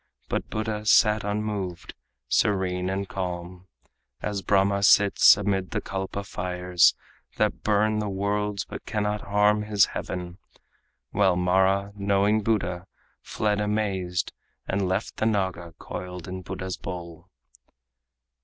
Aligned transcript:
But 0.29 0.49
Buddha 0.49 0.83
sat 0.87 1.23
unmoved, 1.23 1.93
serene 2.27 2.89
and 2.89 3.07
calm 3.07 3.67
As 4.19 4.41
Brahma 4.41 4.81
sits 4.81 5.37
amid 5.37 5.69
the 5.69 5.79
kalpa 5.79 6.23
fires 6.23 6.95
That 7.37 7.61
burn 7.61 7.99
the 7.99 8.09
worlds 8.09 8.65
but 8.65 8.87
cannot 8.87 9.21
harm 9.21 9.61
his 9.61 9.85
heaven. 9.93 10.39
While 11.11 11.35
Mara, 11.35 11.93
knowing 11.95 12.41
Buddha, 12.41 12.87
fled 13.21 13.61
amazed 13.61 14.33
And 14.67 14.87
left 14.87 15.17
the 15.17 15.27
Naga 15.27 15.75
coiled 15.77 16.27
in 16.27 16.41
Buddha's 16.41 16.77
bowl. 16.77 17.29